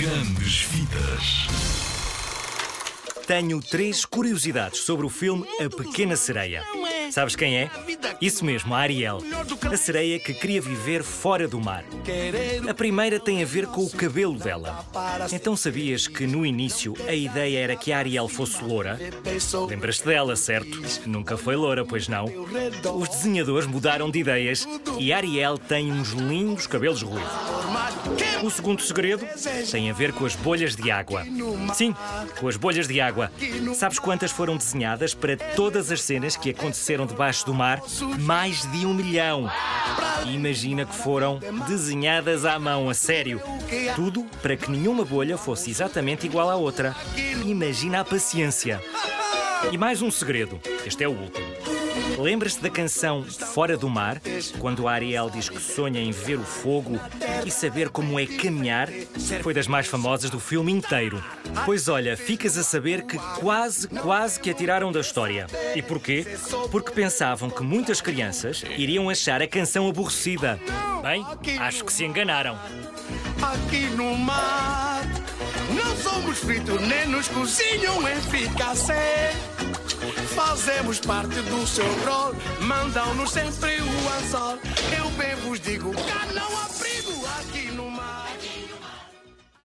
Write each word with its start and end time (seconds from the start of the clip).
Grandes 0.00 0.62
Vidas. 0.62 1.46
Tenho 3.26 3.60
três 3.60 4.06
curiosidades 4.06 4.80
sobre 4.80 5.04
o 5.04 5.10
filme 5.10 5.46
A 5.62 5.68
Pequena 5.68 6.16
Sereia. 6.16 6.64
Sabes 7.10 7.36
quem 7.36 7.58
é? 7.58 7.70
Isso 8.18 8.42
mesmo, 8.42 8.74
a 8.74 8.78
Ariel. 8.78 9.18
A 9.70 9.76
sereia 9.76 10.18
que 10.18 10.32
queria 10.32 10.62
viver 10.62 11.02
fora 11.02 11.46
do 11.46 11.60
mar. 11.60 11.84
A 12.66 12.72
primeira 12.72 13.20
tem 13.20 13.42
a 13.42 13.46
ver 13.46 13.66
com 13.66 13.82
o 13.82 13.90
cabelo 13.90 14.38
dela. 14.38 14.86
Então 15.30 15.54
sabias 15.54 16.08
que 16.08 16.26
no 16.26 16.46
início 16.46 16.94
a 17.06 17.12
ideia 17.12 17.58
era 17.58 17.76
que 17.76 17.92
a 17.92 17.98
Ariel 17.98 18.26
fosse 18.26 18.64
loura? 18.64 18.98
Lembras-te 19.68 20.06
dela, 20.06 20.34
certo? 20.34 20.80
Nunca 21.04 21.36
foi 21.36 21.56
loura, 21.56 21.84
pois 21.84 22.08
não? 22.08 22.24
Os 22.96 23.08
desenhadores 23.10 23.66
mudaram 23.66 24.10
de 24.10 24.20
ideias 24.20 24.66
e 24.98 25.12
a 25.12 25.18
Ariel 25.18 25.58
tem 25.58 25.92
uns 25.92 26.12
lindos 26.12 26.66
cabelos 26.66 27.02
ruivos. 27.02 27.69
O 28.42 28.50
segundo 28.50 28.80
segredo 28.82 29.26
tem 29.70 29.90
a 29.90 29.92
ver 29.92 30.12
com 30.12 30.24
as 30.24 30.34
bolhas 30.34 30.74
de 30.74 30.90
água. 30.90 31.24
Sim, 31.74 31.94
com 32.38 32.48
as 32.48 32.56
bolhas 32.56 32.88
de 32.88 33.00
água. 33.00 33.30
Sabes 33.74 33.98
quantas 33.98 34.30
foram 34.30 34.56
desenhadas 34.56 35.12
para 35.12 35.36
todas 35.36 35.92
as 35.92 36.02
cenas 36.02 36.36
que 36.36 36.50
aconteceram 36.50 37.06
debaixo 37.06 37.44
do 37.44 37.52
mar? 37.52 37.82
Mais 38.20 38.62
de 38.72 38.86
um 38.86 38.94
milhão. 38.94 39.50
Imagina 40.26 40.86
que 40.86 40.94
foram 40.94 41.38
desenhadas 41.68 42.44
à 42.44 42.58
mão, 42.58 42.88
a 42.88 42.94
sério. 42.94 43.40
Tudo 43.94 44.24
para 44.42 44.56
que 44.56 44.70
nenhuma 44.70 45.04
bolha 45.04 45.36
fosse 45.36 45.70
exatamente 45.70 46.26
igual 46.26 46.48
à 46.48 46.56
outra. 46.56 46.96
Imagina 47.44 48.00
a 48.00 48.04
paciência. 48.04 48.82
E 49.70 49.76
mais 49.76 50.00
um 50.00 50.10
segredo. 50.10 50.58
Este 50.86 51.04
é 51.04 51.08
o 51.08 51.12
último. 51.12 51.79
Lembras-te 52.18 52.60
da 52.60 52.70
canção 52.70 53.24
Fora 53.24 53.76
do 53.76 53.88
Mar? 53.88 54.20
Quando 54.58 54.86
a 54.86 54.92
Ariel 54.92 55.30
diz 55.30 55.48
que 55.48 55.60
sonha 55.60 56.00
em 56.00 56.10
ver 56.10 56.38
o 56.38 56.44
fogo 56.44 56.98
e 57.44 57.50
saber 57.50 57.88
como 57.88 58.18
é 58.18 58.26
caminhar? 58.26 58.88
Foi 59.42 59.54
das 59.54 59.66
mais 59.66 59.86
famosas 59.86 60.30
do 60.30 60.38
filme 60.38 60.72
inteiro. 60.72 61.22
Pois 61.64 61.88
olha, 61.88 62.16
ficas 62.16 62.58
a 62.58 62.62
saber 62.62 63.02
que 63.02 63.18
quase, 63.38 63.88
quase 63.88 64.38
que 64.38 64.50
a 64.50 64.54
tiraram 64.54 64.92
da 64.92 65.00
história. 65.00 65.46
E 65.74 65.82
porquê? 65.82 66.26
Porque 66.70 66.90
pensavam 66.90 67.48
que 67.50 67.62
muitas 67.62 68.00
crianças 68.00 68.62
iriam 68.76 69.08
achar 69.08 69.40
a 69.40 69.48
canção 69.48 69.88
aborrecida. 69.88 70.60
Bem, 71.02 71.24
acho 71.58 71.84
que 71.84 71.92
se 71.92 72.04
enganaram. 72.04 72.58
Aqui 73.40 73.88
no 73.96 74.14
mar 74.18 75.02
Não 75.74 75.96
somos 75.96 76.38
fritos 76.38 76.80
nem 76.86 77.06
nos 77.08 77.26
cozinham 77.28 78.06
eficazé 78.06 79.32
Fazemos 80.34 81.00
parte 81.00 81.40
do 81.42 81.66
seu 81.66 81.84
rol. 82.04 82.34
Mandam-nos 82.60 83.30
sempre 83.30 83.80
o 83.80 84.08
anzol. 84.18 84.58
Eu 84.96 85.10
bem 85.10 85.34
vos 85.36 85.60
digo, 85.60 85.92
cá 85.92 86.29